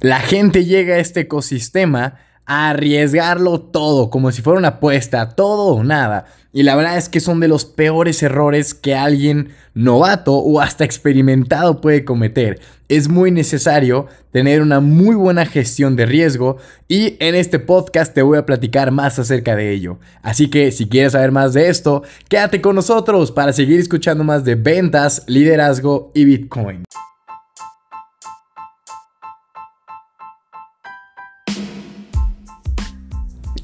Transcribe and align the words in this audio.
La 0.00 0.20
gente 0.20 0.64
llega 0.64 0.94
a 0.94 0.98
este 0.98 1.20
ecosistema 1.20 2.18
a 2.46 2.70
arriesgarlo 2.70 3.60
todo, 3.60 4.10
como 4.10 4.30
si 4.30 4.42
fuera 4.42 4.58
una 4.58 4.68
apuesta, 4.68 5.30
todo 5.30 5.74
o 5.74 5.82
nada. 5.82 6.26
Y 6.52 6.62
la 6.62 6.76
verdad 6.76 6.98
es 6.98 7.08
que 7.08 7.20
son 7.20 7.40
de 7.40 7.48
los 7.48 7.64
peores 7.64 8.22
errores 8.22 8.74
que 8.74 8.94
alguien 8.94 9.48
novato 9.72 10.34
o 10.34 10.60
hasta 10.60 10.84
experimentado 10.84 11.80
puede 11.80 12.04
cometer. 12.04 12.60
Es 12.88 13.08
muy 13.08 13.30
necesario 13.30 14.06
tener 14.30 14.60
una 14.60 14.80
muy 14.80 15.16
buena 15.16 15.46
gestión 15.46 15.96
de 15.96 16.06
riesgo 16.06 16.58
y 16.86 17.16
en 17.18 17.34
este 17.34 17.58
podcast 17.58 18.14
te 18.14 18.22
voy 18.22 18.38
a 18.38 18.46
platicar 18.46 18.90
más 18.90 19.18
acerca 19.18 19.56
de 19.56 19.72
ello. 19.72 19.98
Así 20.22 20.48
que 20.48 20.70
si 20.70 20.86
quieres 20.86 21.12
saber 21.12 21.32
más 21.32 21.54
de 21.54 21.68
esto, 21.70 22.02
quédate 22.28 22.60
con 22.60 22.76
nosotros 22.76 23.32
para 23.32 23.52
seguir 23.52 23.80
escuchando 23.80 24.22
más 24.22 24.44
de 24.44 24.54
ventas, 24.54 25.24
liderazgo 25.26 26.12
y 26.14 26.24
Bitcoin. 26.24 26.84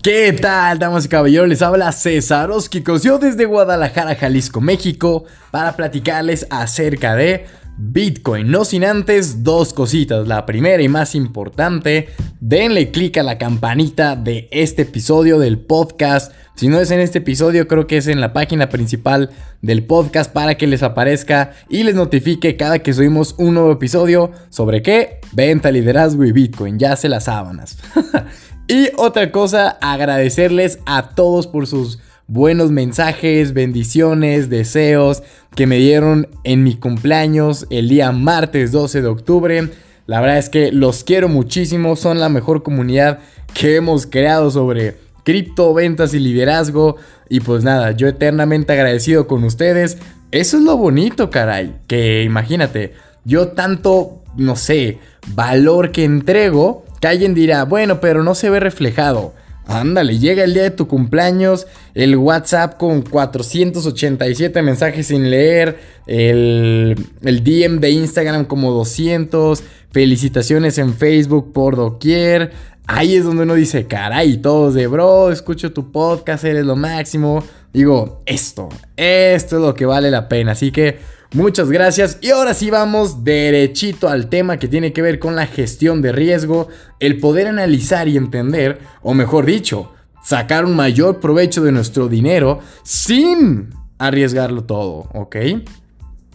¿Qué 0.02 0.32
tal, 0.32 0.78
damas 0.78 1.04
y 1.04 1.08
caballeros? 1.08 1.46
Les 1.46 1.60
habla 1.60 1.92
César 1.92 2.50
Oskikos, 2.50 3.02
yo 3.02 3.18
desde 3.18 3.44
Guadalajara, 3.44 4.14
Jalisco, 4.14 4.62
México, 4.62 5.24
para 5.50 5.76
platicarles 5.76 6.46
acerca 6.48 7.14
de 7.14 7.44
Bitcoin. 7.76 8.50
No 8.50 8.64
sin 8.64 8.84
antes 8.84 9.44
dos 9.44 9.74
cositas. 9.74 10.26
La 10.26 10.46
primera 10.46 10.82
y 10.82 10.88
más 10.88 11.14
importante, 11.14 12.08
denle 12.40 12.90
click 12.90 13.18
a 13.18 13.22
la 13.22 13.36
campanita 13.36 14.16
de 14.16 14.48
este 14.52 14.82
episodio 14.82 15.38
del 15.38 15.58
podcast. 15.58 16.32
Si 16.54 16.68
no 16.68 16.80
es 16.80 16.90
en 16.90 17.00
este 17.00 17.18
episodio, 17.18 17.68
creo 17.68 17.86
que 17.86 17.98
es 17.98 18.06
en 18.06 18.22
la 18.22 18.32
página 18.32 18.70
principal 18.70 19.28
del 19.60 19.84
podcast 19.84 20.32
para 20.32 20.54
que 20.54 20.66
les 20.66 20.82
aparezca 20.82 21.52
y 21.68 21.82
les 21.82 21.94
notifique 21.94 22.56
cada 22.56 22.78
que 22.78 22.94
subimos 22.94 23.34
un 23.36 23.52
nuevo 23.52 23.72
episodio 23.72 24.30
sobre 24.48 24.80
qué? 24.80 25.20
Venta, 25.32 25.70
liderazgo 25.70 26.24
y 26.24 26.32
Bitcoin. 26.32 26.78
Ya 26.78 26.96
se 26.96 27.10
las 27.10 27.24
sábanas. 27.24 27.76
Y 28.70 28.90
otra 28.98 29.32
cosa, 29.32 29.78
agradecerles 29.80 30.78
a 30.86 31.08
todos 31.08 31.48
por 31.48 31.66
sus 31.66 31.98
buenos 32.28 32.70
mensajes, 32.70 33.52
bendiciones, 33.52 34.48
deseos 34.48 35.24
que 35.56 35.66
me 35.66 35.78
dieron 35.78 36.28
en 36.44 36.62
mi 36.62 36.76
cumpleaños 36.76 37.66
el 37.70 37.88
día 37.88 38.12
martes 38.12 38.70
12 38.70 39.02
de 39.02 39.08
octubre. 39.08 39.70
La 40.06 40.20
verdad 40.20 40.38
es 40.38 40.48
que 40.48 40.70
los 40.70 41.02
quiero 41.02 41.28
muchísimo, 41.28 41.96
son 41.96 42.20
la 42.20 42.28
mejor 42.28 42.62
comunidad 42.62 43.18
que 43.54 43.74
hemos 43.74 44.06
creado 44.06 44.52
sobre 44.52 44.98
cripto, 45.24 45.74
ventas 45.74 46.14
y 46.14 46.20
liderazgo. 46.20 46.94
Y 47.28 47.40
pues 47.40 47.64
nada, 47.64 47.90
yo 47.90 48.06
eternamente 48.06 48.72
agradecido 48.72 49.26
con 49.26 49.42
ustedes. 49.42 49.98
Eso 50.30 50.58
es 50.58 50.62
lo 50.62 50.76
bonito, 50.76 51.28
caray. 51.28 51.74
Que 51.88 52.22
imagínate, 52.22 52.92
yo 53.24 53.48
tanto, 53.48 54.22
no 54.36 54.54
sé, 54.54 55.00
valor 55.34 55.90
que 55.90 56.04
entrego 56.04 56.84
que 57.00 57.08
alguien 57.08 57.34
dirá, 57.34 57.64
bueno, 57.64 58.00
pero 58.00 58.22
no 58.22 58.34
se 58.34 58.50
ve 58.50 58.60
reflejado. 58.60 59.34
Ándale, 59.66 60.18
llega 60.18 60.42
el 60.42 60.52
día 60.52 60.64
de 60.64 60.70
tu 60.70 60.88
cumpleaños, 60.88 61.66
el 61.94 62.16
WhatsApp 62.16 62.76
con 62.76 63.02
487 63.02 64.62
mensajes 64.62 65.06
sin 65.06 65.30
leer, 65.30 65.78
el, 66.06 66.96
el 67.22 67.44
DM 67.44 67.78
de 67.78 67.90
Instagram 67.90 68.46
como 68.46 68.72
200, 68.72 69.62
felicitaciones 69.92 70.78
en 70.78 70.94
Facebook 70.94 71.52
por 71.52 71.76
doquier. 71.76 72.50
Ahí 72.88 73.14
es 73.14 73.24
donde 73.24 73.44
uno 73.44 73.54
dice, 73.54 73.86
caray, 73.86 74.38
todos 74.38 74.74
de 74.74 74.88
bro, 74.88 75.30
escucho 75.30 75.72
tu 75.72 75.92
podcast, 75.92 76.42
eres 76.42 76.64
lo 76.66 76.74
máximo. 76.74 77.44
Digo, 77.72 78.22
esto, 78.26 78.68
esto 78.96 79.56
es 79.56 79.62
lo 79.62 79.74
que 79.74 79.86
vale 79.86 80.10
la 80.10 80.28
pena. 80.28 80.52
Así 80.52 80.72
que 80.72 80.98
Muchas 81.32 81.70
gracias 81.70 82.18
y 82.20 82.30
ahora 82.30 82.54
sí 82.54 82.70
vamos 82.70 83.22
derechito 83.22 84.08
al 84.08 84.28
tema 84.28 84.58
que 84.58 84.66
tiene 84.66 84.92
que 84.92 85.00
ver 85.00 85.20
con 85.20 85.36
la 85.36 85.46
gestión 85.46 86.02
de 86.02 86.10
riesgo, 86.10 86.66
el 86.98 87.20
poder 87.20 87.46
analizar 87.46 88.08
y 88.08 88.16
entender, 88.16 88.80
o 89.00 89.14
mejor 89.14 89.46
dicho, 89.46 89.92
sacar 90.24 90.64
un 90.64 90.74
mayor 90.74 91.20
provecho 91.20 91.62
de 91.62 91.70
nuestro 91.70 92.08
dinero 92.08 92.58
sin 92.82 93.70
arriesgarlo 93.98 94.64
todo, 94.64 95.08
¿ok? 95.14 95.36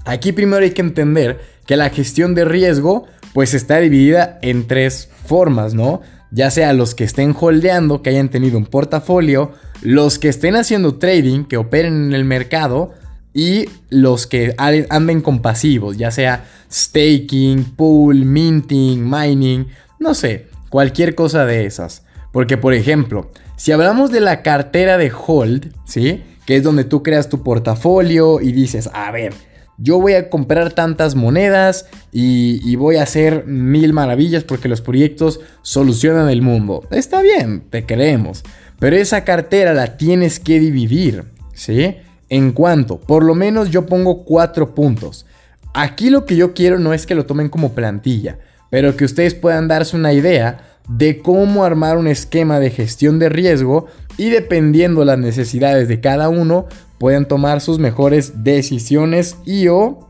Aquí 0.06 0.32
primero 0.32 0.64
hay 0.64 0.72
que 0.72 0.82
entender 0.82 1.42
que 1.66 1.76
la 1.76 1.90
gestión 1.90 2.34
de 2.34 2.46
riesgo 2.46 3.06
pues 3.34 3.54
está 3.54 3.80
dividida 3.80 4.40
en 4.42 4.66
tres 4.66 5.10
formas, 5.26 5.74
¿no? 5.74 6.00
Ya 6.32 6.50
sea 6.52 6.72
los 6.72 6.96
que 6.96 7.04
estén 7.04 7.36
holdeando, 7.38 8.02
que 8.02 8.12
hayan 8.12 8.30
tenido 8.30 8.58
un 8.58 8.66
portafolio, 8.66 9.52
los 9.82 10.20
que 10.20 10.30
estén 10.30 10.56
haciendo 10.56 10.96
trading, 10.96 11.44
que 11.44 11.58
operen 11.58 12.06
en 12.06 12.14
el 12.14 12.24
mercado, 12.24 12.94
y 13.36 13.70
los 13.90 14.28
que 14.28 14.56
anden 14.58 15.22
con 15.22 15.42
pasivos, 15.42 15.98
ya 15.98 16.10
sea 16.10 16.46
staking, 16.72 17.66
pool, 17.76 18.24
minting, 18.24 19.08
mining, 19.08 19.68
no 20.00 20.14
sé, 20.14 20.48
cualquier 20.70 21.16
cosa 21.16 21.46
de 21.46 21.66
esas. 21.66 22.04
Porque 22.32 22.58
por 22.58 22.74
ejemplo, 22.74 23.30
si 23.58 23.74
hablamos 23.74 24.10
de 24.12 24.22
la 24.22 24.42
cartera 24.42 24.98
de 24.98 25.12
hold, 25.12 25.74
¿sí? 25.86 26.24
Que 26.46 26.56
es 26.56 26.64
donde 26.64 26.86
tú 26.86 27.04
creas 27.04 27.28
tu 27.28 27.44
portafolio 27.44 28.40
y 28.40 28.54
dices, 28.54 28.90
a 28.94 29.12
ver, 29.12 29.34
yo 29.78 30.00
voy 30.00 30.14
a 30.14 30.30
comprar 30.30 30.72
tantas 30.72 31.16
monedas 31.16 31.88
y, 32.14 32.62
y, 32.64 32.78
voy 32.78 32.96
a 32.96 33.04
hacer 33.04 33.46
mil 33.46 33.92
maravillas 33.92 34.46
porque 34.46 34.70
los 34.70 34.80
proyectos 34.80 35.42
solucionan 35.62 36.30
el 36.30 36.42
mundo. 36.42 36.88
Está 36.90 37.22
bien, 37.22 37.66
te 37.70 37.86
creemos. 37.86 38.44
Pero 38.80 38.96
esa 38.96 39.26
cartera 39.26 39.74
la 39.74 39.98
tienes 39.98 40.40
que 40.40 40.62
dividir, 40.62 41.26
¿sí? 41.54 41.98
En 42.30 42.52
cuanto, 42.52 43.00
por 43.00 43.24
lo 43.24 43.36
menos 43.36 43.70
yo 43.70 43.86
pongo 43.86 44.24
cuatro 44.24 44.74
puntos. 44.74 45.26
Aquí 45.74 46.10
lo 46.10 46.26
que 46.26 46.36
yo 46.36 46.54
quiero 46.54 46.80
no 46.80 46.94
es 46.94 47.06
que 47.06 47.16
lo 47.16 47.26
tomen 47.26 47.50
como 47.50 47.74
plantilla, 47.74 48.40
pero 48.70 48.96
que 48.96 49.06
ustedes 49.06 49.36
puedan 49.36 49.68
darse 49.68 49.96
una 49.96 50.14
idea 50.14 50.80
de 50.88 51.20
cómo 51.20 51.66
armar 51.66 51.98
un 51.98 52.08
esquema 52.08 52.60
de 52.60 52.70
gestión 52.70 53.20
de 53.20 53.30
riesgo 53.30 53.88
y 54.18 54.30
dependiendo 54.30 55.04
las 55.04 55.18
necesidades 55.18 55.88
de 55.88 56.00
cada 56.00 56.30
uno, 56.30 56.68
puedan 56.98 57.28
tomar 57.28 57.62
sus 57.62 57.80
mejores 57.80 58.44
decisiones 58.44 59.38
y 59.46 59.68
o 59.68 60.10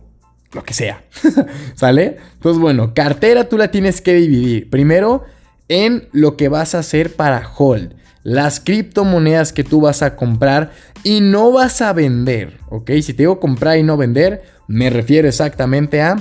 lo 0.53 0.63
que 0.63 0.73
sea. 0.73 1.03
¿Sale? 1.75 2.17
Entonces, 2.33 2.61
bueno, 2.61 2.93
cartera 2.93 3.49
tú 3.49 3.57
la 3.57 3.71
tienes 3.71 4.01
que 4.01 4.13
dividir. 4.13 4.69
Primero, 4.69 5.23
en 5.67 6.07
lo 6.11 6.37
que 6.37 6.47
vas 6.49 6.75
a 6.75 6.79
hacer 6.79 7.13
para 7.13 7.49
hold 7.57 7.93
las 8.25 8.59
criptomonedas 8.59 9.53
que 9.53 9.63
tú 9.63 9.81
vas 9.81 10.01
a 10.01 10.15
comprar 10.15 10.71
y 11.03 11.21
no 11.21 11.51
vas 11.51 11.79
a 11.83 11.93
vender, 11.93 12.57
¿ok? 12.69 12.89
Si 13.03 13.13
te 13.13 13.21
digo 13.21 13.39
comprar 13.39 13.77
y 13.77 13.83
no 13.83 13.97
vender, 13.97 14.41
me 14.67 14.89
refiero 14.89 15.27
exactamente 15.27 16.01
a 16.01 16.17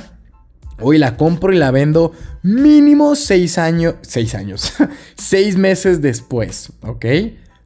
hoy 0.81 0.98
la 0.98 1.16
compro 1.16 1.50
y 1.50 1.56
la 1.56 1.70
vendo 1.70 2.12
mínimo 2.43 3.14
6 3.14 3.56
años, 3.56 3.94
6 4.03 4.34
años, 4.34 4.75
6 5.16 5.56
meses 5.56 6.03
después, 6.03 6.72
¿ok? 6.82 7.06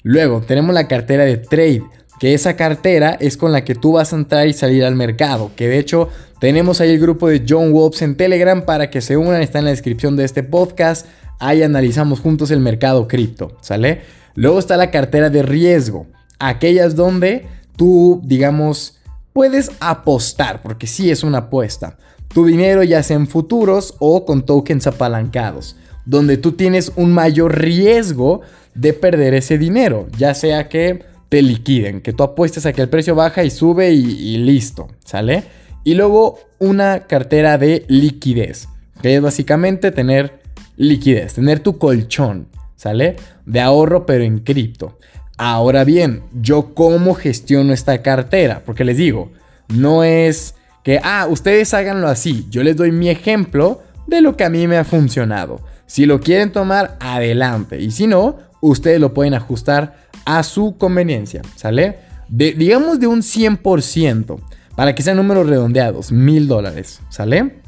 Luego 0.05 0.41
tenemos 0.43 0.73
la 0.73 0.87
cartera 0.87 1.25
de 1.25 1.39
trade, 1.39 1.83
que 2.21 2.33
esa 2.33 2.55
cartera 2.55 3.17
es 3.19 3.37
con 3.37 3.51
la 3.51 3.65
que 3.65 3.75
tú 3.75 3.95
vas 3.95 4.13
a 4.13 4.17
entrar 4.17 4.47
y 4.47 4.53
salir 4.53 4.85
al 4.85 4.95
mercado, 4.95 5.51
que 5.57 5.67
de 5.67 5.81
hecho 5.81 6.11
tenemos 6.39 6.81
ahí 6.81 6.91
el 6.91 7.01
grupo 7.01 7.29
de 7.29 7.45
John 7.47 7.73
Wolves 7.73 8.03
en 8.03 8.17
Telegram 8.17 8.65
para 8.65 8.89
que 8.89 9.01
se 9.01 9.17
unan, 9.17 9.43
está 9.43 9.59
en 9.59 9.65
la 9.65 9.73
descripción 9.73 10.15
de 10.15 10.25
este 10.25 10.45
podcast, 10.45 11.07
ahí 11.41 11.65
analizamos 11.65 12.21
juntos 12.21 12.53
el 12.53 12.61
mercado 12.61 13.09
cripto, 13.09 13.57
¿sale? 13.63 14.18
Luego 14.39 14.61
está 14.61 14.77
la 14.77 14.93
cartera 14.93 15.31
de 15.31 15.43
riesgo, 15.43 16.07
aquellas 16.39 16.95
donde 16.95 17.49
tú, 17.75 18.21
digamos, 18.25 19.01
puedes 19.33 19.73
apostar, 19.81 20.63
porque 20.63 20.87
sí 20.87 21.11
es 21.11 21.25
una 21.25 21.39
apuesta. 21.39 21.99
Tu 22.29 22.47
dinero 22.47 22.85
ya 22.85 23.03
sea 23.03 23.17
en 23.17 23.27
futuros 23.27 23.97
o 23.99 24.25
con 24.25 24.47
tokens 24.47 24.87
apalancados, 24.87 25.75
donde 26.07 26.37
tú 26.37 26.53
tienes 26.53 26.93
un 26.95 27.13
mayor 27.13 27.59
riesgo 27.59 28.43
de 28.77 28.93
perder 28.93 29.35
ese 29.35 29.59
dinero, 29.59 30.07
ya 30.17 30.35
sea 30.35 30.69
que 30.69 31.03
te 31.29 31.43
liquiden, 31.43 32.01
que 32.01 32.13
tú 32.13 32.23
apuestes 32.23 32.65
a 32.65 32.73
que 32.73 32.83
el 32.83 32.89
precio 32.89 33.17
baja 33.17 33.43
y 33.43 33.51
sube 33.51 33.91
y, 33.91 34.05
y 34.05 34.37
listo, 34.37 34.87
¿sale? 35.05 35.43
Y 35.83 35.95
luego 35.95 36.39
una 36.61 37.09
cartera 37.09 37.59
de 37.59 37.85
liquidez, 37.89 38.69
que 39.03 39.17
es 39.17 39.21
básicamente 39.21 39.91
tener 39.91 40.39
liquidez, 40.77 41.35
tener 41.35 41.59
tu 41.59 41.77
colchón. 41.77 42.47
¿sale? 42.79 43.17
De 43.49 43.61
ahorro, 43.61 44.07
pero 44.07 44.25
en 44.25 44.41
cripto. 44.41 44.99
Ahora 45.37 45.85
bien, 45.85 46.23
yo 46.33 46.75
cómo 46.75 47.15
gestiono 47.15 47.73
esta 47.73 48.03
cartera, 48.03 48.63
porque 48.65 48.85
les 48.85 48.97
digo, 48.97 49.31
no 49.69 50.05
es 50.05 50.55
que, 50.83 51.01
ah, 51.03 51.27
ustedes 51.29 51.75
háganlo 51.75 52.09
así, 52.09 52.47
yo 52.51 52.63
les 52.63 52.77
doy 52.77 52.93
mi 52.93 53.09
ejemplo 53.09 53.83
de 54.07 54.21
lo 54.21 54.37
que 54.37 54.45
a 54.45 54.51
mí 54.51 54.67
me 54.67 54.77
ha 54.77 54.85
funcionado. 54.85 55.61
Si 55.87 56.07
lo 56.07 56.21
quieren 56.21 56.53
tomar, 56.53 56.97
adelante, 57.01 57.81
y 57.81 57.91
si 57.91 58.07
no, 58.07 58.37
ustedes 58.61 59.01
lo 59.01 59.15
pueden 59.15 59.35
ajustar 59.35 60.09
a 60.25 60.43
su 60.43 60.77
conveniencia, 60.77 61.43
¿sale? 61.57 61.99
digamos 62.29 63.01
de 63.01 63.07
un 63.07 63.23
100%, 63.23 64.39
para 64.77 64.95
que 64.95 65.03
sean 65.03 65.17
números 65.17 65.49
redondeados, 65.49 66.13
mil 66.13 66.47
dólares, 66.47 67.01
¿sale? 67.09 67.63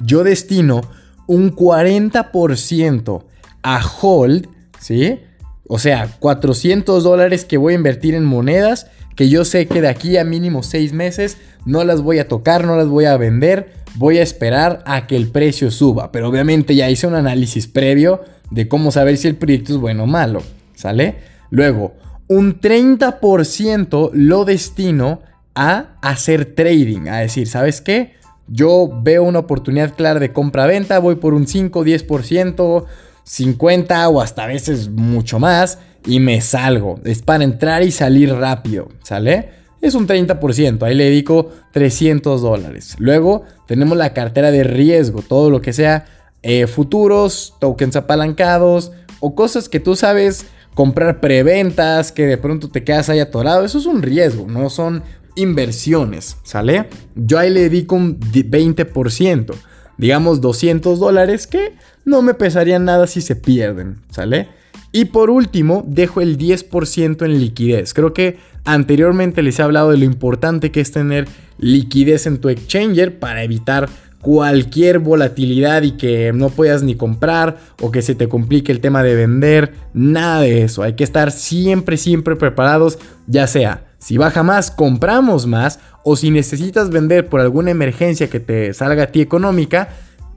Yo 0.00 0.24
destino 0.24 0.80
un 1.26 1.54
40% 1.54 3.24
a 3.62 3.80
hold, 4.00 4.48
¿sí? 4.84 5.20
O 5.66 5.78
sea, 5.78 6.08
400 6.18 7.02
dólares 7.02 7.44
que 7.44 7.56
voy 7.56 7.72
a 7.72 7.76
invertir 7.76 8.14
en 8.14 8.24
monedas 8.24 8.88
que 9.16 9.28
yo 9.28 9.44
sé 9.44 9.66
que 9.66 9.80
de 9.80 9.88
aquí 9.88 10.16
a 10.16 10.24
mínimo 10.24 10.62
6 10.62 10.92
meses 10.92 11.38
no 11.64 11.84
las 11.84 12.02
voy 12.02 12.18
a 12.18 12.28
tocar, 12.28 12.66
no 12.66 12.76
las 12.76 12.88
voy 12.88 13.04
a 13.04 13.16
vender 13.16 13.84
voy 13.94 14.18
a 14.18 14.22
esperar 14.22 14.82
a 14.86 15.06
que 15.06 15.16
el 15.16 15.28
precio 15.28 15.70
suba. 15.70 16.12
Pero 16.12 16.28
obviamente 16.28 16.74
ya 16.74 16.90
hice 16.90 17.06
un 17.06 17.14
análisis 17.14 17.66
previo 17.66 18.22
de 18.50 18.68
cómo 18.68 18.90
saber 18.90 19.16
si 19.16 19.28
el 19.28 19.36
proyecto 19.36 19.72
es 19.72 19.78
bueno 19.78 20.04
o 20.04 20.06
malo. 20.06 20.42
¿Sale? 20.74 21.16
Luego, 21.50 21.94
un 22.28 22.60
30% 22.60 24.10
lo 24.12 24.44
destino 24.44 25.20
a 25.54 25.96
hacer 26.02 26.54
trading. 26.54 27.08
A 27.08 27.18
decir, 27.18 27.46
¿sabes 27.46 27.80
qué? 27.80 28.14
Yo 28.48 28.90
veo 29.02 29.22
una 29.22 29.38
oportunidad 29.38 29.94
clara 29.94 30.20
de 30.20 30.32
compra-venta, 30.32 30.98
voy 30.98 31.14
por 31.14 31.32
un 31.32 31.46
5, 31.46 31.84
10%, 31.84 32.84
50 33.24 34.08
o 34.08 34.20
hasta 34.20 34.44
a 34.44 34.46
veces 34.46 34.88
mucho 34.88 35.38
más 35.38 35.78
y 36.06 36.20
me 36.20 36.40
salgo. 36.40 37.00
Es 37.04 37.22
para 37.22 37.44
entrar 37.44 37.82
y 37.82 37.90
salir 37.90 38.32
rápido, 38.32 38.88
¿sale? 39.02 39.50
Es 39.80 39.94
un 39.94 40.06
30%, 40.06 40.82
ahí 40.82 40.94
le 40.94 41.04
dedico 41.04 41.50
300 41.72 42.40
dólares. 42.40 42.96
Luego 42.98 43.42
tenemos 43.66 43.98
la 43.98 44.14
cartera 44.14 44.50
de 44.50 44.64
riesgo, 44.64 45.20
todo 45.20 45.50
lo 45.50 45.60
que 45.60 45.74
sea 45.74 46.06
eh, 46.42 46.66
futuros, 46.66 47.54
tokens 47.60 47.96
apalancados 47.96 48.92
o 49.20 49.34
cosas 49.34 49.68
que 49.68 49.80
tú 49.80 49.96
sabes 49.96 50.46
comprar 50.74 51.20
preventas, 51.20 52.12
que 52.12 52.26
de 52.26 52.38
pronto 52.38 52.68
te 52.68 52.82
quedas 52.82 53.08
ahí 53.08 53.20
atorado. 53.20 53.64
Eso 53.64 53.78
es 53.78 53.86
un 53.86 54.02
riesgo, 54.02 54.46
no 54.46 54.70
son 54.70 55.02
inversiones, 55.36 56.36
¿sale? 56.44 56.88
Yo 57.14 57.38
ahí 57.38 57.50
le 57.50 57.60
dedico 57.60 57.94
un 57.94 58.18
20%, 58.18 59.54
digamos 59.98 60.40
200 60.40 60.98
dólares 60.98 61.46
que 61.46 61.74
no 62.04 62.22
me 62.22 62.34
pesarían 62.34 62.84
nada 62.84 63.06
si 63.06 63.20
se 63.20 63.36
pierden, 63.36 63.98
¿sale? 64.10 64.48
Y 64.92 65.06
por 65.06 65.30
último, 65.30 65.84
dejo 65.86 66.20
el 66.20 66.38
10% 66.38 67.24
en 67.24 67.40
liquidez. 67.40 67.94
Creo 67.94 68.14
que 68.14 68.38
anteriormente 68.64 69.42
les 69.42 69.58
he 69.58 69.62
hablado 69.62 69.90
de 69.90 69.98
lo 69.98 70.04
importante 70.04 70.70
que 70.70 70.80
es 70.80 70.92
tener 70.92 71.26
liquidez 71.58 72.26
en 72.26 72.38
tu 72.38 72.48
exchanger 72.48 73.18
para 73.18 73.42
evitar 73.42 73.88
cualquier 74.20 75.00
volatilidad 75.00 75.82
y 75.82 75.92
que 75.92 76.32
no 76.32 76.48
puedas 76.48 76.82
ni 76.82 76.94
comprar 76.94 77.58
o 77.82 77.90
que 77.90 78.02
se 78.02 78.14
te 78.14 78.28
complique 78.28 78.72
el 78.72 78.80
tema 78.80 79.02
de 79.02 79.14
vender, 79.14 79.74
nada 79.92 80.40
de 80.40 80.62
eso. 80.62 80.82
Hay 80.82 80.94
que 80.94 81.04
estar 81.04 81.30
siempre, 81.30 81.96
siempre 81.96 82.36
preparados, 82.36 82.98
ya 83.26 83.46
sea 83.46 83.84
si 84.04 84.18
baja 84.18 84.42
más, 84.42 84.70
compramos 84.70 85.46
más 85.46 85.80
o 86.04 86.16
si 86.16 86.30
necesitas 86.30 86.90
vender 86.90 87.28
por 87.28 87.40
alguna 87.40 87.70
emergencia 87.70 88.30
que 88.30 88.40
te 88.40 88.72
salga 88.74 89.04
a 89.04 89.06
ti 89.06 89.20
económica, 89.20 89.88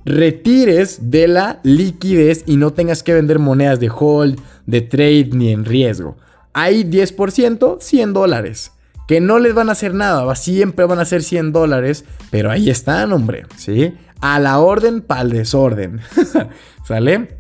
retires 0.06 1.12
de 1.12 1.28
la 1.28 1.60
liquidez 1.64 2.44
y 2.48 2.56
no 2.56 2.72
tengas 2.72 3.04
que 3.04 3.14
vender 3.14 3.40
monedas 3.40 3.80
de 3.80 3.92
hold, 3.94 4.40
de 4.66 4.82
trade 4.82 5.30
ni 5.34 5.52
en 5.52 5.66
riesgo. 5.66 6.16
Hay 6.54 6.84
10%, 6.86 7.78
100 7.82 8.14
dólares 8.14 8.72
que 9.08 9.22
no 9.22 9.40
les 9.40 9.54
van 9.54 9.70
a 9.70 9.72
hacer 9.72 9.94
nada, 9.94 10.36
siempre 10.36 10.86
van 10.86 11.00
a 11.00 11.06
ser 11.06 11.24
100 11.24 11.54
dólares, 11.54 12.04
pero 12.30 12.52
ahí 12.52 12.70
están, 12.70 13.14
hombre, 13.14 13.46
¿sí? 13.56 13.94
A 14.20 14.40
la 14.40 14.60
orden 14.60 15.02
para 15.02 15.22
el 15.22 15.30
desorden, 15.30 16.02
¿sale? 16.88 17.38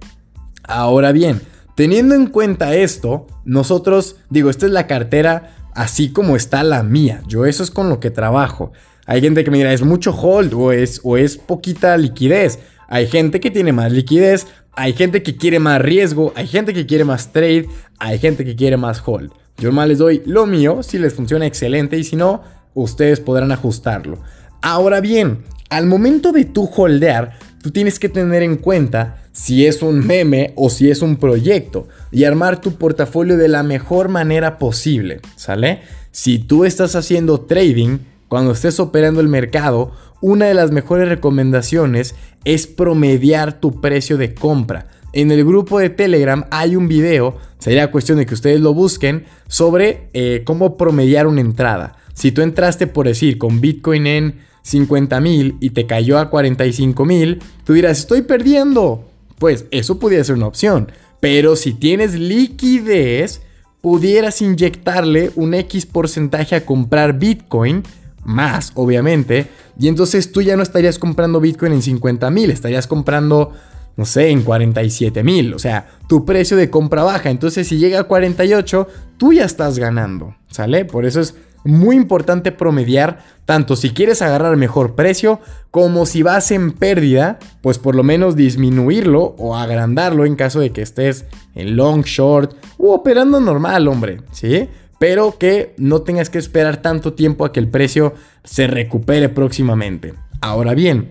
Ahora 0.64 1.12
bien, 1.12 1.42
teniendo 1.76 2.16
en 2.16 2.28
cuenta 2.28 2.74
esto, 2.76 3.28
nosotros, 3.44 4.16
digo, 4.30 4.50
esta 4.50 4.66
es 4.66 4.72
la 4.72 4.88
cartera 4.88 5.67
así 5.78 6.10
como 6.10 6.36
está 6.36 6.64
la 6.64 6.82
mía, 6.82 7.22
yo 7.28 7.46
eso 7.46 7.62
es 7.62 7.70
con 7.70 7.88
lo 7.88 8.00
que 8.00 8.10
trabajo. 8.10 8.72
Hay 9.06 9.22
gente 9.22 9.44
que 9.44 9.52
me 9.52 9.60
dirá, 9.60 9.72
es 9.72 9.84
mucho 9.84 10.12
hold 10.12 10.54
o 10.56 10.72
es, 10.72 11.00
o 11.04 11.18
es 11.18 11.38
poquita 11.38 11.96
liquidez. 11.98 12.60
Hay 12.90 13.08
gente 13.08 13.40
que 13.40 13.52
tiene 13.52 13.72
más 13.72 13.92
liquidez, 13.92 14.48
hay 14.74 14.94
gente 14.94 15.22
que 15.22 15.38
quiere 15.38 15.60
más 15.60 15.80
riesgo, 15.80 16.34
hay 16.36 16.48
gente 16.48 16.74
que 16.74 16.88
quiere 16.88 17.06
más 17.06 17.32
trade, 17.32 17.70
hay 18.00 18.18
gente 18.18 18.44
que 18.44 18.56
quiere 18.56 18.76
más 18.76 19.04
hold. 19.06 19.32
Yo 19.58 19.72
más 19.72 19.88
les 19.88 20.00
doy 20.00 20.24
lo 20.26 20.48
mío, 20.48 20.82
si 20.82 20.98
les 20.98 21.14
funciona 21.14 21.46
excelente 21.46 21.96
y 21.98 22.04
si 22.04 22.16
no, 22.16 22.42
ustedes 22.74 23.20
podrán 23.20 23.52
ajustarlo. 23.52 24.20
Ahora 24.64 25.00
bien, 25.00 25.44
al 25.70 25.86
momento 25.86 26.32
de 26.32 26.46
tú 26.46 26.68
holdear, 26.76 27.38
tú 27.62 27.72
tienes 27.72 28.00
que 28.00 28.10
tener 28.10 28.44
en 28.44 28.58
cuenta 28.58 29.24
si 29.32 29.66
es 29.66 29.82
un 29.82 30.06
meme 30.06 30.54
o 30.56 30.70
si 30.70 30.90
es 30.90 31.02
un 31.02 31.18
proyecto 31.18 31.88
y 32.12 32.24
armar 32.24 32.62
tu 32.62 32.74
portafolio 32.76 33.38
de 33.38 33.48
la 33.48 33.64
mejor 33.64 34.10
manera 34.10 34.58
posible, 34.58 35.22
¿sale? 35.36 35.82
Si 36.12 36.40
tú 36.40 36.66
estás 36.66 36.96
haciendo 36.96 37.42
trading, 37.42 38.00
cuando 38.28 38.52
estés 38.52 38.80
operando 38.80 39.22
el 39.22 39.28
mercado, 39.28 39.92
una 40.22 40.48
de 40.48 40.54
las 40.54 40.72
mejores 40.72 41.08
recomendaciones 41.08 42.16
es 42.44 42.68
promediar 42.68 43.60
tu 43.60 43.80
precio 43.80 44.18
de 44.18 44.34
compra. 44.34 44.88
En 45.14 45.32
el 45.32 45.46
grupo 45.46 45.80
de 45.80 45.90
Telegram 45.90 46.46
hay 46.52 46.76
un 46.76 46.88
video, 46.88 47.38
sería 47.60 47.92
cuestión 47.92 48.18
de 48.18 48.26
que 48.26 48.34
ustedes 48.34 48.60
lo 48.60 48.74
busquen, 48.74 49.26
sobre 49.48 50.10
eh, 50.14 50.42
cómo 50.46 50.78
promediar 50.78 51.28
una 51.28 51.42
entrada. 51.42 51.98
Si 52.14 52.32
tú 52.32 52.42
entraste 52.42 52.88
por 52.88 53.08
decir 53.08 53.38
con 53.38 53.62
Bitcoin 53.62 54.08
en 54.08 54.47
50 54.68 55.22
mil 55.22 55.56
y 55.62 55.70
te 55.70 55.86
cayó 55.86 56.20
a 56.20 56.30
45 56.30 57.06
mil, 57.06 57.40
tú 57.64 57.74
dirás, 57.74 58.00
estoy 58.00 58.24
perdiendo. 58.24 59.06
Pues 59.40 59.66
eso 59.72 59.98
podría 59.98 60.24
ser 60.24 60.36
una 60.36 60.48
opción. 60.48 60.92
Pero 61.22 61.56
si 61.56 61.74
tienes 61.74 62.20
liquidez, 62.20 63.42
pudieras 63.82 64.42
inyectarle 64.42 65.32
un 65.36 65.54
X 65.54 65.86
porcentaje 65.86 66.56
a 66.56 66.66
comprar 66.66 67.18
Bitcoin, 67.18 67.84
más 68.26 68.72
obviamente, 68.76 69.48
y 69.80 69.88
entonces 69.88 70.34
tú 70.34 70.42
ya 70.42 70.58
no 70.58 70.64
estarías 70.64 71.00
comprando 71.00 71.40
Bitcoin 71.40 71.72
en 71.72 71.82
50 71.82 72.30
mil, 72.30 72.52
estarías 72.52 72.88
comprando 72.88 73.54
no 73.96 74.06
sé, 74.06 74.30
en 74.30 74.44
47 74.44 75.24
mil. 75.24 75.56
O 75.56 75.60
sea, 75.60 75.88
tu 76.08 76.24
precio 76.24 76.56
de 76.56 76.70
compra 76.70 77.02
baja. 77.02 77.32
Entonces, 77.32 77.68
si 77.68 77.80
llega 77.80 78.02
a 78.02 78.04
48, 78.04 78.88
tú 79.18 79.34
ya 79.34 79.44
estás 79.44 79.80
ganando. 79.80 80.36
¿Sale? 80.52 80.86
Por 80.86 81.08
eso 81.08 81.20
es 81.20 81.34
muy 81.68 81.96
importante 81.96 82.52
promediar, 82.52 83.20
tanto 83.46 83.76
si 83.76 83.92
quieres 83.92 84.22
agarrar 84.22 84.56
mejor 84.56 84.96
precio, 84.96 85.40
como 85.70 86.06
si 86.06 86.24
vas 86.24 86.52
en 86.52 86.72
pérdida, 86.72 87.40
pues 87.62 87.78
por 87.78 87.96
lo 87.96 88.04
menos 88.04 88.36
disminuirlo 88.36 89.36
o 89.38 89.56
agrandarlo 89.56 90.26
en 90.26 90.36
caso 90.36 90.60
de 90.60 90.72
que 90.72 90.82
estés 90.82 91.26
en 91.56 91.76
long, 91.76 92.04
short 92.04 92.56
u 92.78 92.92
operando 92.92 93.40
normal, 93.40 93.88
hombre. 93.88 94.22
¿Sí? 94.32 94.70
Pero 95.00 95.38
que 95.38 95.76
no 95.78 96.02
tengas 96.02 96.30
que 96.30 96.40
esperar 96.40 96.78
tanto 96.78 97.14
tiempo 97.14 97.46
a 97.46 97.52
que 97.52 97.60
el 97.60 97.68
precio 97.68 98.14
se 98.44 98.66
recupere 98.68 99.30
próximamente. 99.30 100.14
Ahora 100.42 100.74
bien, 100.74 101.10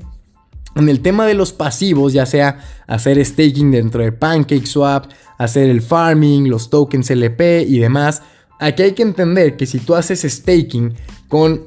en 0.74 0.88
el 0.88 1.00
tema 1.00 1.26
de 1.26 1.34
los 1.34 1.52
pasivos, 1.52 2.12
ya 2.12 2.26
sea 2.26 2.58
hacer 2.86 3.24
staking 3.24 3.70
dentro 3.70 4.02
de 4.02 4.12
PancakeSwap, 4.12 5.06
hacer 5.38 5.70
el 5.70 5.82
farming, 5.82 6.50
los 6.50 6.70
tokens 6.70 7.10
LP 7.10 7.62
y 7.62 7.78
demás, 7.78 8.22
aquí 8.58 8.82
hay 8.82 8.92
que 8.92 9.02
entender 9.02 9.56
que 9.56 9.66
si 9.66 9.78
tú 9.78 9.94
haces 9.94 10.22
staking 10.22 10.94
con 11.28 11.64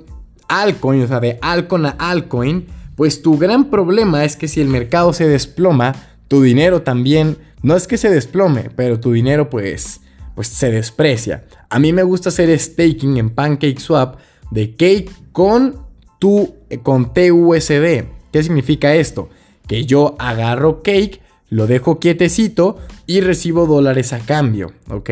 altcoin, 0.48 1.04
o 1.04 1.08
sea, 1.08 1.20
de 1.20 1.38
altcoin 1.42 1.86
a 1.86 1.96
altcoin, 1.98 2.68
pues 2.96 3.22
tu 3.22 3.38
gran 3.38 3.70
problema 3.70 4.26
es 4.26 4.36
que 4.36 4.48
si 4.48 4.62
el 4.62 4.68
mercado 4.68 5.14
se 5.14 5.28
desploma, 5.28 5.96
tu 6.28 6.42
dinero 6.42 6.82
también, 6.82 7.38
no 7.62 7.76
es 7.76 7.88
que 7.88 7.98
se 7.98 8.10
desplome, 8.10 8.70
pero 8.76 9.00
tu 9.00 9.12
dinero 9.12 9.50
pues, 9.50 10.02
pues 10.36 10.48
se 10.48 10.72
desprecia. 10.72 11.46
A 11.70 11.80
mí 11.80 11.94
me 11.94 12.04
gusta 12.04 12.30
hacer 12.30 12.58
staking 12.58 13.18
en 13.18 13.30
PancakeSwap 13.30 14.20
de 14.52 14.72
Cake 14.72 15.12
con 15.32 15.90
tu, 16.20 16.56
con 16.84 17.14
TUSD. 17.14 18.04
¿Qué 18.32 18.44
significa 18.44 18.94
esto? 18.96 19.30
Que 19.68 19.86
yo 19.86 20.16
agarro 20.20 20.82
cake, 20.84 21.22
lo 21.50 21.68
dejo 21.68 22.00
quietecito 22.00 22.78
y 23.08 23.22
recibo 23.22 23.66
dólares 23.66 24.14
a 24.14 24.20
cambio, 24.20 24.74
¿ok? 24.90 25.10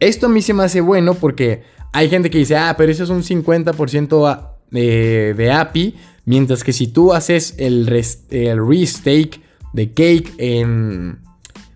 Esto 0.00 0.26
a 0.26 0.28
mí 0.30 0.42
se 0.42 0.54
me 0.54 0.64
hace 0.64 0.80
bueno 0.80 1.14
porque 1.14 1.62
hay 1.92 2.08
gente 2.08 2.30
que 2.30 2.38
dice, 2.38 2.56
ah, 2.56 2.74
pero 2.76 2.90
eso 2.90 3.04
es 3.04 3.10
un 3.10 3.22
50% 3.22 4.48
de, 4.70 5.34
de, 5.34 5.52
API, 5.52 5.94
mientras 6.24 6.64
que 6.64 6.72
si 6.72 6.86
tú 6.86 7.12
haces 7.12 7.54
el, 7.58 7.88
el 8.30 8.68
restake 8.68 9.40
de 9.72 9.92
cake 9.92 10.32
en, 10.38 11.18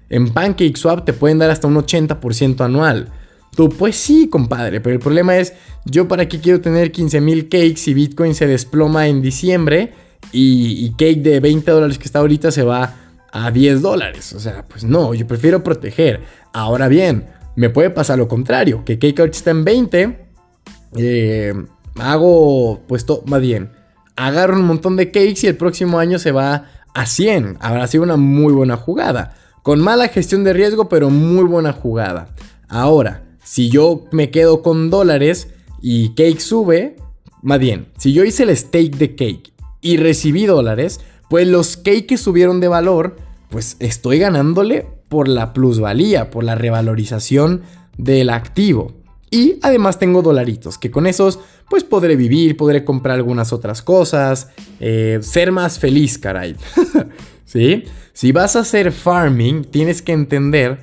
en 0.09 0.33
PancakeSwap 0.33 1.05
te 1.05 1.13
pueden 1.13 1.39
dar 1.39 1.51
hasta 1.51 1.67
un 1.67 1.77
80% 1.77 2.65
anual. 2.65 3.13
Tú, 3.55 3.69
pues 3.69 3.97
sí, 3.97 4.29
compadre, 4.29 4.81
pero 4.81 4.95
el 4.95 5.01
problema 5.01 5.37
es, 5.37 5.53
yo 5.85 6.09
para 6.09 6.29
qué 6.29 6.41
quiero 6.41 6.61
tener 6.61 6.93
15.000 6.93 7.45
cakes 7.45 7.77
si 7.77 7.95
Bitcoin 7.95 8.35
se 8.35 8.47
desploma 8.47 9.07
en 9.07 9.23
diciembre 9.23 9.93
y, 10.33 10.91
cake 10.93 11.23
de 11.23 11.41
20 11.41 11.71
dólares 11.71 11.99
que 11.99 12.05
está 12.05 12.19
ahorita 12.19 12.51
se 12.51 12.65
va 12.65 12.95
a 13.31 13.51
10 13.51 13.83
dólares. 13.83 14.33
O 14.33 14.41
sea, 14.41 14.65
pues 14.65 14.83
no, 14.83 15.15
yo 15.15 15.27
prefiero 15.27 15.63
proteger. 15.63 16.23
Ahora 16.53 16.89
bien, 16.89 17.27
me 17.57 17.71
puede 17.71 17.91
pasar 17.91 18.19
lo 18.19 18.29
contrario, 18.29 18.85
que 18.85 18.99
cake 18.99 19.21
ahorita 19.21 19.37
está 19.37 19.51
en 19.51 19.65
20, 19.65 20.29
eh, 20.97 21.55
hago, 21.97 22.83
pues, 22.87 23.07
más 23.27 23.41
bien, 23.41 23.71
agarro 24.17 24.57
un 24.57 24.65
montón 24.65 24.97
de 24.97 25.11
cakes 25.11 25.41
y 25.43 25.47
el 25.47 25.57
próximo 25.57 25.99
año 25.99 26.19
se 26.19 26.33
va 26.33 26.67
a 26.95 27.07
100. 27.07 27.59
Habrá 27.61 27.87
sido 27.87 28.05
una 28.05 28.17
muy 28.17 28.53
buena 28.53 28.77
jugada. 28.77 29.37
Con 29.63 29.81
mala 29.81 30.09
gestión 30.09 30.45
de 30.45 30.53
riesgo, 30.53 30.89
pero 30.89 31.11
muy 31.11 31.45
buena 31.45 31.73
jugada. 31.73 32.35
Ahora, 32.69 33.25
si 33.43 33.71
yo 33.71 34.05
me 34.13 34.31
quedo 34.31 34.63
con 34.63 34.91
dólares 34.91 35.49
y 35.81 36.11
Cake 36.11 36.41
sube, 36.41 36.97
más 37.43 37.59
bien, 37.59 37.89
si 37.99 38.13
yo 38.13 38.25
hice 38.25 38.45
el 38.45 38.57
stake 38.57 38.97
de 38.97 39.15
Cake 39.15 39.53
y 39.81 39.97
recibí 39.97 40.47
dólares, 40.47 41.01
pues 41.29 41.47
los 41.47 41.77
cakes 41.77 42.19
subieron 42.19 42.61
de 42.61 42.69
valor, 42.69 43.17
pues 43.51 43.77
estoy 43.81 44.19
ganándole 44.19 44.87
por 45.09 45.29
la 45.29 45.53
plusvalía, 45.53 46.31
por 46.31 46.45
la 46.45 46.55
revalorización 46.55 47.63
del 47.97 48.31
activo. 48.31 48.93
Y 49.31 49.59
además 49.63 49.99
tengo 49.99 50.23
dolaritos, 50.23 50.79
que 50.79 50.91
con 50.91 51.07
esos 51.07 51.41
pues 51.69 51.83
podré 51.83 52.15
vivir, 52.15 52.57
podré 52.57 52.85
comprar 52.85 53.17
algunas 53.17 53.53
otras 53.53 53.83
cosas, 53.83 54.49
eh, 54.81 55.19
ser 55.23 55.51
más 55.51 55.79
feliz, 55.79 56.19
caray. 56.19 56.57
¿Sí? 57.45 57.85
Si 58.13 58.33
vas 58.33 58.55
a 58.57 58.61
hacer 58.61 58.93
farming, 58.93 59.65
tienes 59.65 60.03
que 60.03 60.13
entender 60.13 60.79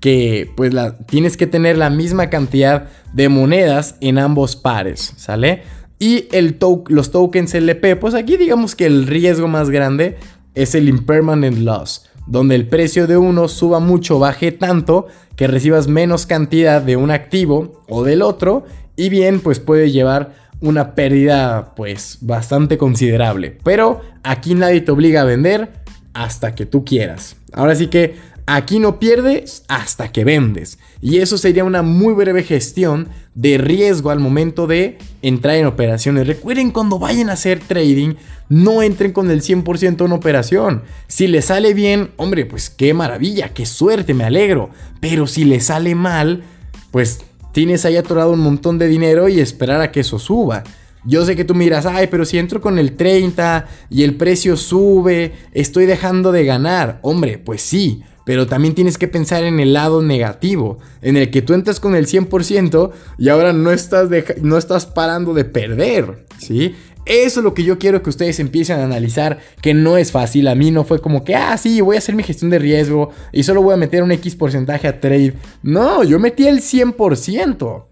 que 0.00 0.50
pues 0.56 0.74
tienes 1.06 1.36
que 1.36 1.46
tener 1.46 1.78
la 1.78 1.90
misma 1.90 2.28
cantidad 2.28 2.88
de 3.12 3.28
monedas 3.28 3.94
en 4.00 4.18
ambos 4.18 4.56
pares, 4.56 5.14
¿sale? 5.16 5.62
Y 6.00 6.26
el 6.32 6.58
los 6.88 7.12
tokens 7.12 7.54
LP, 7.54 7.94
pues 7.94 8.14
aquí 8.14 8.36
digamos 8.36 8.74
que 8.74 8.86
el 8.86 9.06
riesgo 9.06 9.46
más 9.46 9.70
grande 9.70 10.16
es 10.56 10.74
el 10.74 10.88
impermanent 10.88 11.58
loss, 11.58 12.10
donde 12.26 12.54
el 12.54 12.68
precio 12.68 13.06
de 13.06 13.16
uno 13.16 13.48
suba 13.48 13.80
mucho, 13.80 14.18
baje 14.18 14.52
tanto 14.52 15.06
que 15.36 15.46
recibas 15.46 15.88
menos 15.88 16.26
cantidad 16.26 16.80
de 16.80 16.96
un 16.96 17.10
activo 17.10 17.82
o 17.88 18.04
del 18.04 18.22
otro 18.22 18.64
y 18.96 19.08
bien 19.08 19.40
pues 19.40 19.58
puede 19.58 19.90
llevar 19.90 20.34
una 20.60 20.94
pérdida 20.94 21.74
pues 21.74 22.18
bastante 22.20 22.78
considerable. 22.78 23.58
Pero 23.64 24.00
aquí 24.22 24.54
nadie 24.54 24.80
te 24.80 24.92
obliga 24.92 25.22
a 25.22 25.24
vender 25.24 25.72
hasta 26.14 26.54
que 26.54 26.66
tú 26.66 26.84
quieras. 26.84 27.36
Ahora 27.52 27.74
sí 27.74 27.88
que 27.88 28.16
Aquí 28.46 28.80
no 28.80 28.98
pierdes 28.98 29.62
hasta 29.68 30.10
que 30.10 30.24
vendes. 30.24 30.78
Y 31.00 31.18
eso 31.18 31.38
sería 31.38 31.64
una 31.64 31.82
muy 31.82 32.12
breve 32.12 32.42
gestión 32.42 33.08
de 33.34 33.56
riesgo 33.56 34.10
al 34.10 34.18
momento 34.18 34.66
de 34.66 34.98
entrar 35.22 35.56
en 35.56 35.66
operaciones. 35.66 36.26
Recuerden 36.26 36.72
cuando 36.72 36.98
vayan 36.98 37.30
a 37.30 37.34
hacer 37.34 37.60
trading, 37.60 38.14
no 38.48 38.82
entren 38.82 39.12
con 39.12 39.30
el 39.30 39.42
100% 39.42 40.04
en 40.04 40.12
operación. 40.12 40.82
Si 41.06 41.28
le 41.28 41.40
sale 41.40 41.72
bien, 41.72 42.10
hombre, 42.16 42.44
pues 42.44 42.68
qué 42.68 42.94
maravilla, 42.94 43.54
qué 43.54 43.64
suerte, 43.64 44.12
me 44.12 44.24
alegro. 44.24 44.70
Pero 45.00 45.28
si 45.28 45.44
le 45.44 45.60
sale 45.60 45.94
mal, 45.94 46.42
pues 46.90 47.20
tienes 47.52 47.84
ahí 47.84 47.96
atorado 47.96 48.32
un 48.32 48.40
montón 48.40 48.78
de 48.78 48.88
dinero 48.88 49.28
y 49.28 49.38
esperar 49.38 49.80
a 49.80 49.92
que 49.92 50.00
eso 50.00 50.18
suba. 50.18 50.64
Yo 51.04 51.24
sé 51.24 51.34
que 51.34 51.44
tú 51.44 51.54
miras, 51.54 51.84
ay, 51.86 52.06
pero 52.08 52.24
si 52.24 52.38
entro 52.38 52.60
con 52.60 52.78
el 52.78 52.92
30 52.92 53.66
y 53.90 54.04
el 54.04 54.14
precio 54.14 54.56
sube, 54.56 55.32
estoy 55.52 55.86
dejando 55.86 56.30
de 56.30 56.44
ganar. 56.44 57.00
Hombre, 57.02 57.38
pues 57.38 57.60
sí, 57.60 58.04
pero 58.24 58.46
también 58.46 58.74
tienes 58.74 58.98
que 58.98 59.08
pensar 59.08 59.44
en 59.44 59.60
el 59.60 59.72
lado 59.72 60.02
negativo, 60.02 60.78
en 61.00 61.16
el 61.16 61.30
que 61.30 61.42
tú 61.42 61.54
entras 61.54 61.80
con 61.80 61.94
el 61.94 62.06
100% 62.06 62.90
y 63.18 63.28
ahora 63.28 63.52
no 63.52 63.72
estás, 63.72 64.08
no 64.42 64.58
estás 64.58 64.86
parando 64.86 65.34
de 65.34 65.44
perder, 65.44 66.26
¿sí? 66.38 66.74
Eso 67.04 67.40
es 67.40 67.44
lo 67.44 67.52
que 67.52 67.64
yo 67.64 67.78
quiero 67.78 68.02
que 68.02 68.10
ustedes 68.10 68.38
empiecen 68.38 68.78
a 68.78 68.84
analizar, 68.84 69.40
que 69.60 69.74
no 69.74 69.96
es 69.96 70.12
fácil. 70.12 70.46
A 70.46 70.54
mí 70.54 70.70
no 70.70 70.84
fue 70.84 71.00
como 71.00 71.24
que, 71.24 71.34
ah, 71.34 71.56
sí, 71.56 71.80
voy 71.80 71.96
a 71.96 71.98
hacer 71.98 72.14
mi 72.14 72.22
gestión 72.22 72.50
de 72.50 72.60
riesgo 72.60 73.10
y 73.32 73.42
solo 73.42 73.60
voy 73.60 73.74
a 73.74 73.76
meter 73.76 74.04
un 74.04 74.12
X 74.12 74.36
porcentaje 74.36 74.86
a 74.86 75.00
trade. 75.00 75.34
No, 75.62 76.04
yo 76.04 76.20
metí 76.20 76.46
el 76.46 76.60
100%. 76.60 77.86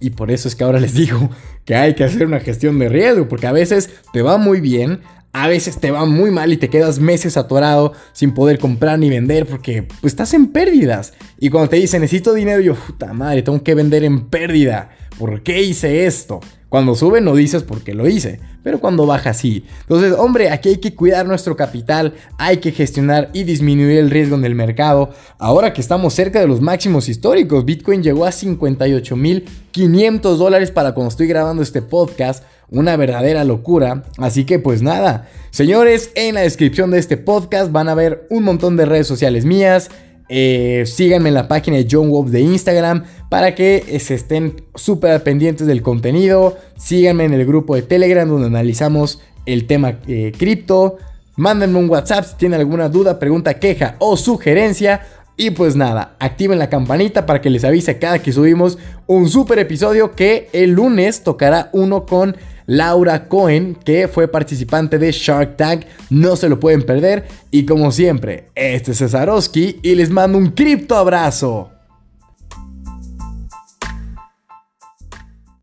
Y 0.00 0.10
por 0.10 0.30
eso 0.30 0.48
es 0.48 0.54
que 0.54 0.64
ahora 0.64 0.80
les 0.80 0.92
digo 0.94 1.30
que 1.64 1.74
hay 1.74 1.94
que 1.94 2.04
hacer 2.04 2.26
una 2.26 2.40
gestión 2.40 2.78
de 2.78 2.90
riesgo, 2.90 3.28
porque 3.28 3.46
a 3.46 3.52
veces 3.52 3.88
te 4.12 4.20
va 4.20 4.36
muy 4.36 4.60
bien, 4.60 5.00
a 5.34 5.48
veces 5.48 5.78
te 5.78 5.90
va 5.90 6.06
muy 6.06 6.30
mal 6.30 6.52
y 6.52 6.56
te 6.56 6.70
quedas 6.70 7.00
meses 7.00 7.36
atorado 7.36 7.92
sin 8.12 8.32
poder 8.32 8.60
comprar 8.60 9.00
ni 9.00 9.10
vender 9.10 9.46
porque 9.46 9.82
pues, 9.82 10.12
estás 10.12 10.32
en 10.32 10.52
pérdidas. 10.52 11.12
Y 11.40 11.50
cuando 11.50 11.70
te 11.70 11.76
dicen 11.76 12.02
necesito 12.02 12.32
dinero, 12.32 12.60
yo, 12.60 12.76
puta 12.76 13.12
madre, 13.12 13.42
tengo 13.42 13.60
que 13.62 13.74
vender 13.74 14.04
en 14.04 14.28
pérdida. 14.28 14.90
¿Por 15.18 15.42
qué 15.42 15.60
hice 15.60 16.06
esto? 16.06 16.38
Cuando 16.68 16.94
sube 16.94 17.20
no 17.20 17.34
dices 17.34 17.64
por 17.64 17.82
qué 17.82 17.94
lo 17.94 18.08
hice, 18.08 18.38
pero 18.62 18.78
cuando 18.80 19.06
baja 19.06 19.34
sí. 19.34 19.64
Entonces, 19.80 20.14
hombre, 20.16 20.50
aquí 20.50 20.68
hay 20.68 20.78
que 20.78 20.94
cuidar 20.94 21.26
nuestro 21.26 21.56
capital, 21.56 22.14
hay 22.38 22.58
que 22.58 22.70
gestionar 22.70 23.30
y 23.32 23.42
disminuir 23.42 23.98
el 23.98 24.10
riesgo 24.10 24.36
en 24.36 24.44
el 24.44 24.54
mercado. 24.54 25.10
Ahora 25.38 25.72
que 25.72 25.80
estamos 25.80 26.14
cerca 26.14 26.38
de 26.40 26.46
los 26.46 26.60
máximos 26.60 27.08
históricos, 27.08 27.64
Bitcoin 27.64 28.04
llegó 28.04 28.24
a 28.24 28.30
58.500 28.30 30.36
dólares 30.36 30.70
para 30.70 30.94
cuando 30.94 31.10
estoy 31.10 31.26
grabando 31.26 31.60
este 31.62 31.82
podcast 31.82 32.44
una 32.70 32.96
verdadera 32.96 33.44
locura. 33.44 34.04
Así 34.18 34.44
que 34.44 34.58
pues 34.58 34.82
nada, 34.82 35.28
señores, 35.50 36.10
en 36.14 36.34
la 36.34 36.42
descripción 36.42 36.90
de 36.90 36.98
este 36.98 37.16
podcast 37.16 37.72
van 37.72 37.88
a 37.88 37.94
ver 37.94 38.26
un 38.30 38.44
montón 38.44 38.76
de 38.76 38.86
redes 38.86 39.06
sociales 39.06 39.44
mías. 39.44 39.90
Eh, 40.28 40.84
síganme 40.86 41.28
en 41.28 41.34
la 41.34 41.48
página 41.48 41.76
de 41.76 41.86
John 41.90 42.10
Wolf 42.10 42.30
de 42.30 42.40
Instagram 42.40 43.04
para 43.28 43.54
que 43.54 43.98
se 44.00 44.14
estén 44.14 44.62
súper 44.74 45.22
pendientes 45.22 45.66
del 45.66 45.82
contenido. 45.82 46.56
Síganme 46.76 47.24
en 47.24 47.34
el 47.34 47.44
grupo 47.44 47.74
de 47.74 47.82
Telegram 47.82 48.28
donde 48.28 48.46
analizamos 48.46 49.20
el 49.46 49.66
tema 49.66 49.98
eh, 50.06 50.32
cripto. 50.36 50.96
Mándenme 51.36 51.78
un 51.78 51.90
WhatsApp 51.90 52.24
si 52.24 52.36
tienen 52.36 52.60
alguna 52.60 52.88
duda, 52.88 53.18
pregunta, 53.18 53.58
queja 53.58 53.96
o 53.98 54.16
sugerencia. 54.16 55.02
Y 55.36 55.50
pues 55.50 55.74
nada, 55.74 56.14
activen 56.20 56.60
la 56.60 56.70
campanita 56.70 57.26
para 57.26 57.40
que 57.40 57.50
les 57.50 57.64
avise 57.64 57.98
cada 57.98 58.20
que 58.20 58.32
subimos 58.32 58.78
un 59.08 59.28
super 59.28 59.58
episodio 59.58 60.12
que 60.12 60.48
el 60.52 60.70
lunes 60.70 61.24
tocará 61.24 61.70
uno 61.72 62.06
con 62.06 62.36
Laura 62.66 63.28
Cohen, 63.28 63.76
que 63.84 64.08
fue 64.08 64.28
participante 64.28 64.98
de 64.98 65.12
Shark 65.12 65.56
Tank. 65.56 65.84
No 66.10 66.36
se 66.36 66.48
lo 66.48 66.58
pueden 66.58 66.82
perder. 66.82 67.26
Y 67.50 67.66
como 67.66 67.92
siempre, 67.92 68.46
este 68.54 68.92
es 68.92 68.98
Cesarowski 68.98 69.80
y 69.82 69.94
les 69.94 70.10
mando 70.10 70.38
un 70.38 70.50
cripto 70.52 70.96
abrazo. 70.96 71.73